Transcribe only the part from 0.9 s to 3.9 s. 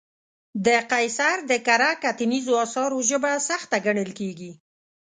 قیصر د کره کتنیزو اثارو ژبه سخته